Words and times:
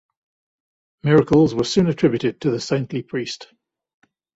Miracles 1.03 1.53
were 1.53 1.63
soon 1.63 1.85
attributed 1.85 2.41
to 2.41 2.49
the 2.49 2.59
saintly 2.59 3.03
priest. 3.03 3.53